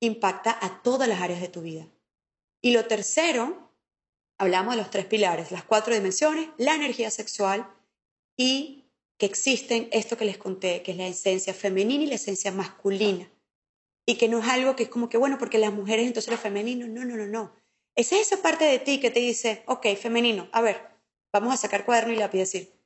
[0.00, 1.88] impacta a todas las áreas de tu vida.
[2.60, 3.65] Y lo tercero,
[4.38, 7.68] hablamos de los tres pilares, las cuatro dimensiones, la energía sexual
[8.36, 8.84] y
[9.18, 13.30] que existen esto que les conté, que es la esencia femenina y la esencia masculina.
[14.04, 16.38] Y que no es algo que es como que, bueno, porque las mujeres entonces lo
[16.38, 17.52] femenino, no, no, no, no.
[17.96, 20.80] Esa es esa parte de ti que te dice, ok, femenino, a ver,
[21.32, 22.80] vamos a sacar cuaderno y lápiz y decir,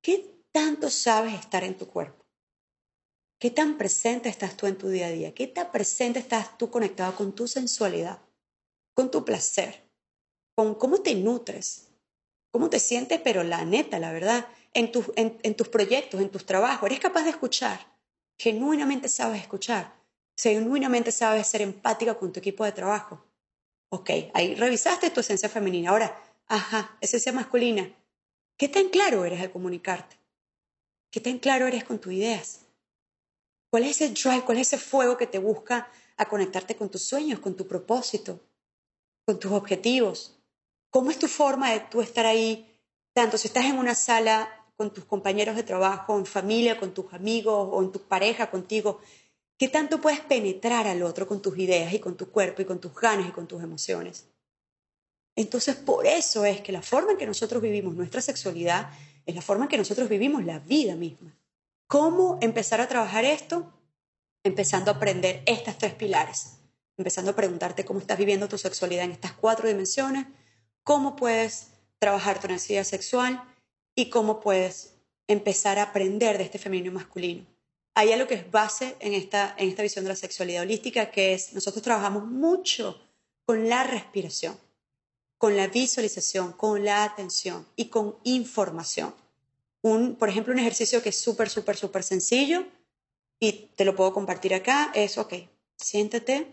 [0.00, 2.24] ¿qué tanto sabes estar en tu cuerpo?
[3.38, 5.34] ¿Qué tan presente estás tú en tu día a día?
[5.34, 8.22] ¿Qué tan presente estás tú conectado con tu sensualidad,
[8.94, 9.85] con tu placer,
[10.56, 11.86] con cómo te nutres,
[12.50, 16.88] cómo te sientes, pero la neta, la verdad, en, en tus proyectos, en tus trabajos?
[16.88, 17.78] ¿Eres capaz de escuchar?
[18.36, 19.94] Genuinamente sabes escuchar.
[20.36, 23.24] Genuinamente sabes ser empática con tu equipo de trabajo.
[23.90, 25.90] Ok, ahí revisaste tu esencia femenina.
[25.90, 27.92] Ahora, Ajá, esencia masculina.
[28.56, 30.16] ¿Qué tan claro eres al comunicarte?
[31.10, 32.60] ¿Qué tan claro eres con tus ideas?
[33.70, 37.02] ¿Cuál es ese drive, cuál es ese fuego que te busca a conectarte con tus
[37.02, 38.40] sueños, con tu propósito,
[39.24, 40.35] con tus objetivos?
[40.96, 42.74] ¿Cómo es tu forma de tú estar ahí,
[43.12, 47.12] tanto si estás en una sala con tus compañeros de trabajo, en familia, con tus
[47.12, 48.98] amigos o en tu pareja contigo?
[49.58, 52.78] ¿Qué tanto puedes penetrar al otro con tus ideas y con tu cuerpo y con
[52.78, 54.24] tus ganas y con tus emociones?
[55.36, 58.88] Entonces, por eso es que la forma en que nosotros vivimos nuestra sexualidad
[59.26, 61.36] es la forma en que nosotros vivimos la vida misma.
[61.88, 63.70] ¿Cómo empezar a trabajar esto?
[64.42, 66.56] Empezando a aprender estas tres pilares.
[66.96, 70.24] Empezando a preguntarte cómo estás viviendo tu sexualidad en estas cuatro dimensiones,
[70.86, 73.42] cómo puedes trabajar tu necesidad sexual
[73.94, 74.94] y cómo puedes
[75.26, 77.44] empezar a aprender de este femenino masculino.
[77.94, 81.34] Hay algo que es base en esta, en esta visión de la sexualidad holística, que
[81.34, 83.00] es nosotros trabajamos mucho
[83.44, 84.56] con la respiración
[85.38, 89.14] con la visualización, con la atención y con información.
[89.82, 92.66] Un, por ejemplo, un ejercicio que es súper, súper, súper sencillo
[93.38, 95.34] y te lo puedo compartir acá es, ok,
[95.76, 96.50] siéntate,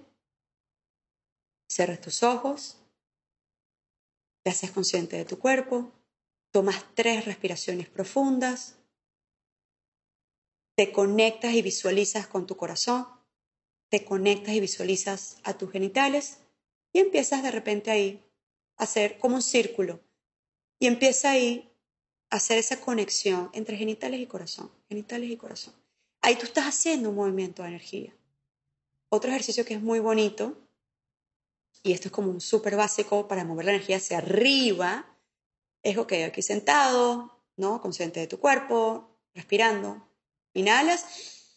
[1.68, 2.78] cierres tus ojos,
[4.44, 5.92] te haces consciente de tu cuerpo,
[6.52, 8.76] tomas tres respiraciones profundas,
[10.76, 13.08] te conectas y visualizas con tu corazón,
[13.90, 16.40] te conectas y visualizas a tus genitales
[16.92, 18.24] y empiezas de repente ahí
[18.76, 20.00] hacer como un círculo
[20.80, 21.72] y empieza ahí
[22.30, 25.74] a hacer esa conexión entre genitales y corazón, genitales y corazón.
[26.22, 28.16] Ahí tú estás haciendo un movimiento de energía.
[29.10, 30.58] Otro ejercicio que es muy bonito,
[31.84, 35.06] y esto es como un súper básico para mover la energía hacia arriba,
[35.84, 37.82] es, ok, aquí sentado, ¿no?
[37.82, 40.08] Consciente de tu cuerpo, respirando.
[40.54, 41.50] Inhalas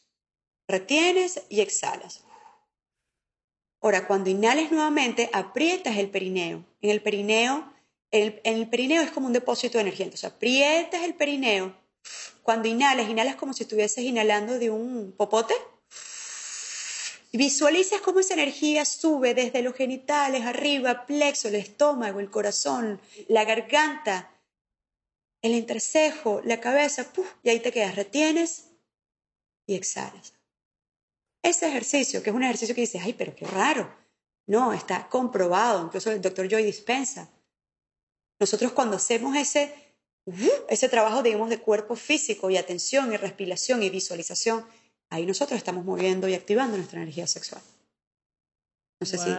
[0.66, 2.24] retienes y exhalas.
[3.80, 6.64] Ahora, cuando inhales nuevamente, aprietas el perineo.
[6.80, 7.72] En el perineo,
[8.10, 10.06] el, el perineo es como un depósito de energía.
[10.06, 11.76] Entonces, aprietas el perineo.
[12.42, 15.54] Cuando inhalas, inhalas como si estuvieses inhalando de un popote.
[17.36, 23.44] Visualizas cómo esa energía sube desde los genitales arriba, plexo, el estómago, el corazón, la
[23.44, 24.30] garganta,
[25.42, 27.06] el entrecejo, la cabeza,
[27.42, 28.70] y ahí te quedas, retienes
[29.66, 30.32] y exhalas.
[31.42, 33.94] Ese ejercicio, que es un ejercicio que dices, ay, pero qué raro.
[34.46, 37.28] No, está comprobado, incluso el doctor Joy dispensa.
[38.40, 39.74] Nosotros cuando hacemos ese,
[40.70, 44.64] ese trabajo, digamos, de cuerpo físico y atención y respiración y visualización,
[45.10, 47.62] ahí nosotros estamos moviendo y activando nuestra energía sexual.
[48.98, 49.30] No sé si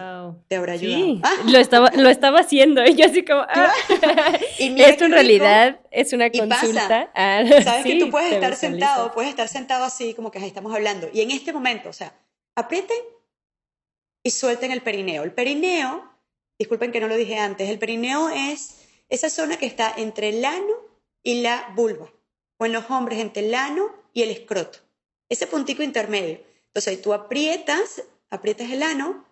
[0.46, 1.04] te habrá ayudado.
[1.04, 1.34] Sí, ah.
[1.46, 3.40] lo, estaba, lo estaba haciendo y yo así como...
[3.40, 3.72] Ah.
[4.58, 7.10] Esto en realidad es una consulta.
[7.12, 10.72] Ah, Sabes que tú puedes estar sentado, puedes estar sentado así como que ahí estamos
[10.72, 11.08] hablando.
[11.12, 12.14] Y en este momento, o sea,
[12.54, 12.98] aprieten
[14.22, 15.24] y suelten el perineo.
[15.24, 16.08] El perineo,
[16.56, 20.44] disculpen que no lo dije antes, el perineo es esa zona que está entre el
[20.44, 20.74] ano
[21.24, 22.12] y la vulva.
[22.58, 24.78] O en los hombres entre el ano y el escroto.
[25.28, 26.40] Ese puntico intermedio.
[26.66, 29.28] Entonces tú aprietas, aprietas el ano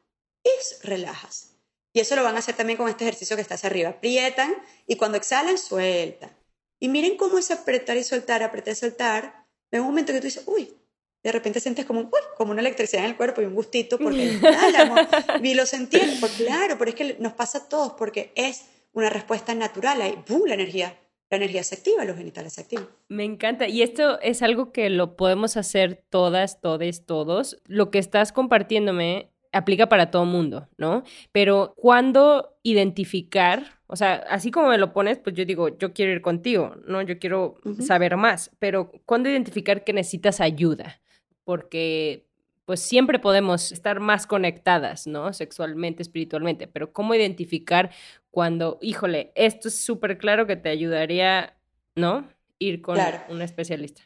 [0.83, 1.53] relajas.
[1.93, 3.91] Y eso lo van a hacer también con este ejercicio que está hacia arriba.
[3.91, 4.55] Aprietan
[4.87, 6.31] y cuando exhalan, sueltan.
[6.79, 9.47] Y miren cómo es apretar y soltar, apretar y soltar.
[9.71, 10.75] En un momento que tú dices, uy,
[11.23, 14.39] de repente sientes como, uy, como una electricidad en el cuerpo y un gustito porque
[15.43, 19.11] y lo sentí, pues claro, pero es que nos pasa a todos porque es una
[19.11, 20.99] respuesta natural, ahí, ¡bum!, la energía,
[21.31, 22.89] la energía se activa, los genitales se activan.
[23.09, 23.69] Me encanta.
[23.69, 27.61] Y esto es algo que lo podemos hacer todas, todes, todos.
[27.67, 31.03] Lo que estás compartiéndome aplica para todo mundo, ¿no?
[31.33, 36.12] Pero cuando identificar, o sea, así como me lo pones, pues yo digo, yo quiero
[36.12, 37.03] ir contigo, ¿no?
[37.03, 41.01] Yo quiero saber más, pero cuando identificar que necesitas ayuda,
[41.45, 42.26] porque
[42.66, 45.33] pues siempre podemos estar más conectadas, ¿no?
[45.33, 47.90] Sexualmente, espiritualmente, pero ¿cómo identificar
[48.31, 51.57] cuando, híjole, esto es súper claro que te ayudaría,
[51.94, 52.29] ¿no?
[52.59, 52.98] Ir con
[53.29, 54.02] un especialista.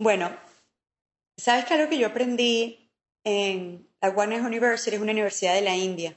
[0.00, 0.30] Bueno,
[1.36, 2.90] ¿sabes que algo que yo aprendí
[3.24, 6.16] en la Warner University es una universidad de la India,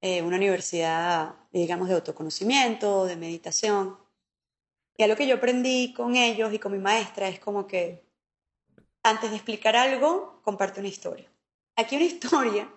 [0.00, 3.96] eh, una universidad, digamos, de autoconocimiento, de meditación.
[4.96, 8.07] Y a lo que yo aprendí con ellos y con mi maestra es como que
[9.08, 11.30] antes de explicar algo, comparte una historia.
[11.76, 12.72] Aquí una historia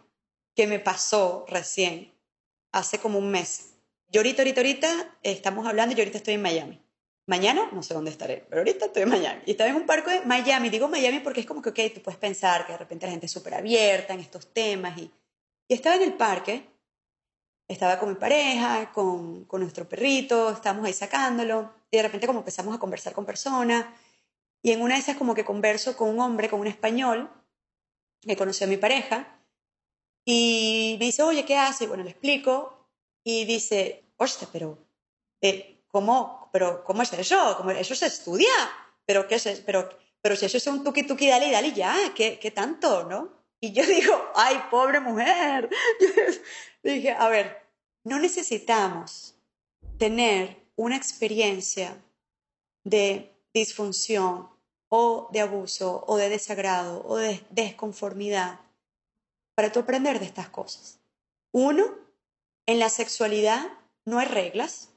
[0.55, 2.13] que me pasó recién,
[2.71, 3.75] hace como un mes.
[4.09, 6.81] Yo ahorita, ahorita, ahorita estamos hablando y yo ahorita estoy en Miami.
[7.27, 9.41] Mañana no sé dónde estaré, pero ahorita estoy en Miami.
[9.45, 10.69] Y estaba en un parque de Miami.
[10.69, 13.27] Digo Miami porque es como que, ok, tú puedes pensar que de repente la gente
[13.27, 14.97] es súper abierta en estos temas.
[14.97, 15.09] Y,
[15.67, 16.65] y estaba en el parque,
[17.69, 21.71] estaba con mi pareja, con, con nuestro perrito, estábamos ahí sacándolo.
[21.89, 23.85] Y de repente como empezamos a conversar con personas.
[24.61, 27.31] Y en una de esas como que converso con un hombre, con un español,
[28.21, 29.39] que conoció a mi pareja.
[30.25, 31.85] Y me dice, oye, ¿qué hace?
[31.85, 32.87] Y bueno, le explico.
[33.23, 34.77] Y dice, hostia, pero...
[35.41, 37.55] Eh, ¿cómo, pero, ¿cómo es eso?
[37.57, 38.53] ¿Cómo, eso se estudia.
[39.05, 39.89] ¿Pero qué es Pero,
[40.21, 43.29] pero si eso es un tuki tuki, dale, dale ya, ¿qué, qué tanto, no?
[43.59, 45.69] Y yo digo, ay, pobre mujer.
[46.83, 47.61] dije, a ver,
[48.03, 49.35] no necesitamos
[49.97, 52.01] tener una experiencia
[52.83, 54.49] de disfunción
[54.89, 58.59] o de abuso o de desagrado o de desconformidad
[59.55, 60.99] para tú aprender de estas cosas.
[61.51, 61.97] Uno,
[62.65, 63.67] en la sexualidad
[64.05, 64.89] no hay reglas,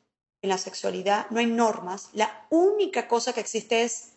[0.43, 4.13] en la sexualidad, no hay normas, la única cosa que existe es,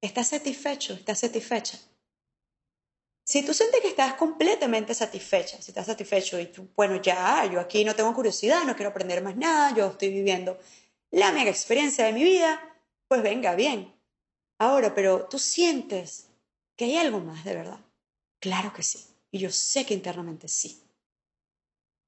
[0.00, 1.78] estás satisfecho, estás satisfecha.
[3.24, 7.60] Si tú sientes que estás completamente satisfecha, si estás satisfecho y tú, bueno, ya, yo
[7.60, 10.58] aquí no tengo curiosidad, no quiero aprender más nada, yo estoy viviendo
[11.10, 12.69] la mega experiencia de mi vida,
[13.10, 13.92] pues venga, bien.
[14.60, 16.28] Ahora, pero tú sientes
[16.76, 17.80] que hay algo más de verdad.
[18.38, 19.00] Claro que sí.
[19.32, 20.80] Y yo sé que internamente sí.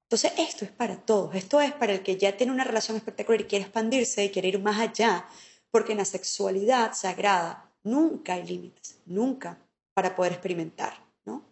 [0.05, 3.41] Entonces, esto es para todos, esto es para el que ya tiene una relación espectacular
[3.41, 5.27] y quiere expandirse y quiere ir más allá,
[5.73, 9.59] porque en la sexualidad sagrada nunca hay límites, nunca
[9.95, 11.43] para poder experimentar, ¿no?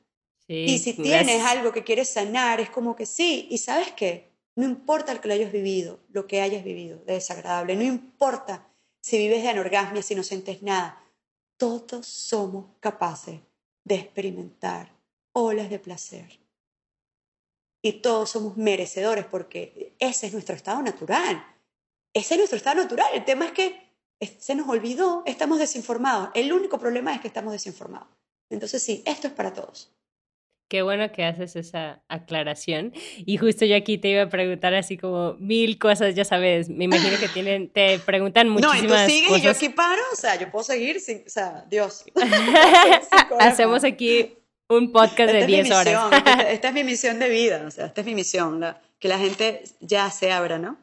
[0.46, 4.64] y si tienes algo que quieres sanar, es como que sí, y sabes qué, no
[4.64, 8.69] importa lo que lo hayas vivido, lo que hayas vivido de desagradable, no importa
[9.00, 11.02] si vives de anorgasmia, si no sientes nada,
[11.56, 13.40] todos somos capaces
[13.84, 14.92] de experimentar
[15.32, 16.40] olas de placer
[17.82, 21.44] y todos somos merecedores porque ese es nuestro estado natural.
[22.12, 23.08] Ese es nuestro estado natural.
[23.14, 23.90] El tema es que
[24.38, 26.30] se nos olvidó, estamos desinformados.
[26.34, 28.08] El único problema es que estamos desinformados.
[28.50, 29.92] Entonces sí, esto es para todos.
[30.70, 32.92] Qué bueno que haces esa aclaración.
[33.26, 36.84] Y justo yo aquí te iba a preguntar así como mil cosas, ya sabes, me
[36.84, 40.38] imagino que tienen, te preguntan muchísimas no, y sigues y yo aquí paro, o sea,
[40.38, 42.04] yo puedo seguir, sin, o sea, Dios.
[43.40, 46.12] Hacemos aquí un podcast de 10 horas.
[46.12, 48.64] esta, esta, es mi misión de vida, o sea, esta es mi misión,
[49.00, 50.78] que la gente ya se abra, ¿no?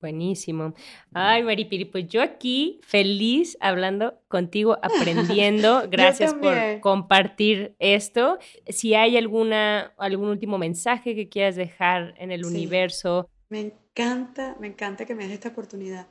[0.00, 0.72] Buenísimo.
[1.12, 5.82] Ay, Maripiri, pues yo aquí feliz hablando contigo, aprendiendo.
[5.90, 8.38] Gracias por compartir esto.
[8.66, 13.28] Si hay alguna, algún último mensaje que quieras dejar en el universo.
[13.50, 16.06] Me encanta, me encanta que me des esta oportunidad.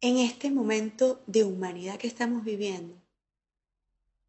[0.00, 2.94] En este momento de humanidad que estamos viviendo,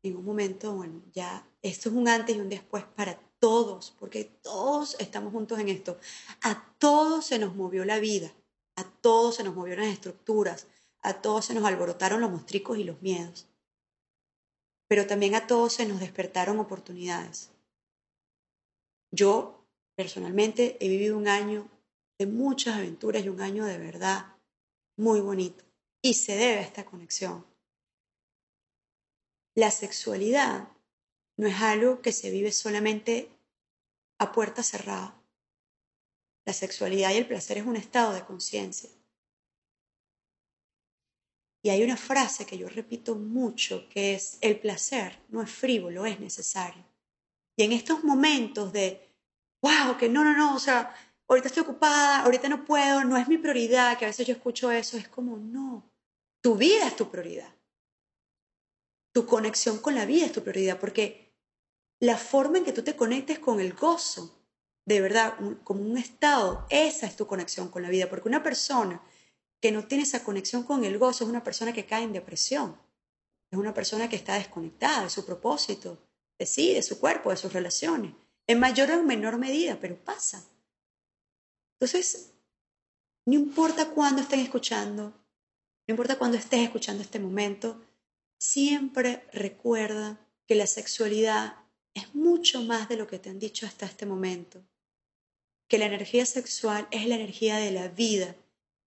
[0.01, 4.23] en un momento, bueno, ya esto es un antes y un después para todos, porque
[4.41, 5.99] todos estamos juntos en esto.
[6.41, 8.31] A todos se nos movió la vida
[8.77, 10.67] a todos se nos movieron las estructuras,
[11.01, 13.47] a todos se nos alborotaron los mostricos y los miedos.
[14.87, 17.49] Pero también a todos se nos despertaron oportunidades.
[19.11, 19.65] Yo,
[19.95, 21.67] personalmente, he vivido un año
[22.19, 24.35] de muchas aventuras y un año de verdad
[24.95, 25.65] muy bonito.
[26.01, 27.45] Y se debe a esta conexión.
[29.55, 30.67] La sexualidad
[31.35, 33.31] no es algo que se vive solamente
[34.19, 35.19] a puerta cerrada.
[36.47, 38.89] La sexualidad y el placer es un estado de conciencia.
[41.61, 46.05] Y hay una frase que yo repito mucho que es, el placer no es frívolo,
[46.05, 46.85] es necesario.
[47.57, 49.13] Y en estos momentos de,
[49.61, 50.95] wow, que no, no, no, o sea,
[51.27, 54.71] ahorita estoy ocupada, ahorita no puedo, no es mi prioridad, que a veces yo escucho
[54.71, 55.91] eso, es como, no,
[56.41, 57.53] tu vida es tu prioridad.
[59.13, 61.35] Tu conexión con la vida es tu prioridad, porque
[61.99, 64.36] la forma en que tú te conectes con el gozo
[64.87, 69.01] de verdad como un estado, esa es tu conexión con la vida, porque una persona
[69.59, 72.79] que no tiene esa conexión con el gozo es una persona que cae en depresión,
[73.51, 75.97] es una persona que está desconectada de su propósito,
[76.39, 78.13] de sí, de su cuerpo, de sus relaciones,
[78.47, 80.41] en mayor o en menor medida, pero pasa.
[81.73, 82.31] Entonces,
[83.25, 85.09] no importa cuándo estén escuchando,
[85.85, 87.81] no importa cuándo estés escuchando este momento,
[88.39, 90.17] siempre recuerda
[90.47, 91.57] que la sexualidad
[91.93, 94.63] es mucho más de lo que te han dicho hasta este momento
[95.67, 98.35] que la energía sexual es la energía de la vida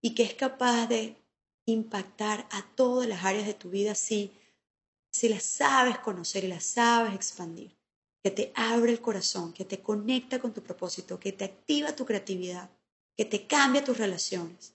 [0.01, 1.15] y que es capaz de
[1.65, 4.31] impactar a todas las áreas de tu vida si,
[5.11, 7.75] si las sabes conocer y las sabes expandir,
[8.23, 12.05] que te abre el corazón, que te conecta con tu propósito, que te activa tu
[12.05, 12.69] creatividad,
[13.15, 14.73] que te cambia tus relaciones.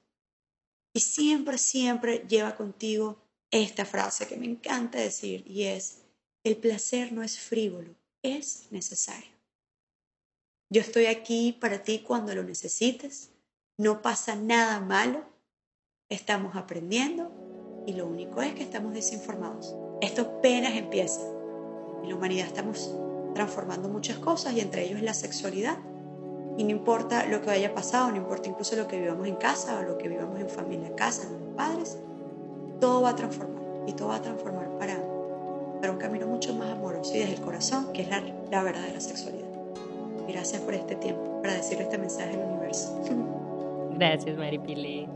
[0.95, 3.19] Y siempre, siempre lleva contigo
[3.51, 5.99] esta frase que me encanta decir y es,
[6.45, 9.32] el placer no es frívolo, es necesario.
[10.73, 13.29] Yo estoy aquí para ti cuando lo necesites.
[13.77, 15.21] No pasa nada malo.
[16.09, 17.31] Estamos aprendiendo
[17.87, 19.77] y lo único es que estamos desinformados.
[20.01, 21.21] Esto apenas empieza.
[22.03, 22.91] En la humanidad estamos
[23.35, 25.77] transformando muchas cosas y entre ellos la sexualidad.
[26.57, 29.79] Y no importa lo que haya pasado, no importa incluso lo que vivamos en casa
[29.79, 31.99] o lo que vivamos en familia, casa, con los padres,
[32.81, 34.97] todo va a transformar y todo va a transformar para,
[35.83, 39.01] para un camino mucho más amoroso y desde el corazón, que es la, la verdadera
[39.01, 39.42] sexualidad.
[40.29, 43.01] Gracias por este tiempo para decirle este mensaje al universo.
[43.95, 45.07] Gracias, Maripili.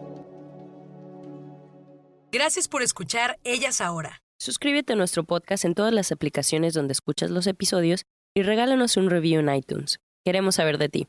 [2.32, 4.22] Gracias por escuchar Ellas Ahora.
[4.38, 8.04] Suscríbete a nuestro podcast en todas las aplicaciones donde escuchas los episodios
[8.34, 9.98] y regálanos un review en iTunes.
[10.24, 11.08] Queremos saber de ti.